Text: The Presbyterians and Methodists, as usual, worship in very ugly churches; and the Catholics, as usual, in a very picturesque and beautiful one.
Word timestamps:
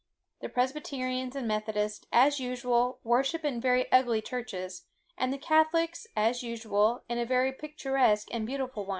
The 0.39 0.49
Presbyterians 0.49 1.35
and 1.35 1.47
Methodists, 1.47 2.07
as 2.11 2.39
usual, 2.39 2.97
worship 3.03 3.45
in 3.45 3.61
very 3.61 3.85
ugly 3.91 4.19
churches; 4.19 4.87
and 5.15 5.31
the 5.31 5.37
Catholics, 5.37 6.07
as 6.15 6.41
usual, 6.41 7.03
in 7.07 7.19
a 7.19 7.23
very 7.25 7.51
picturesque 7.53 8.27
and 8.31 8.47
beautiful 8.47 8.85
one. 8.85 8.89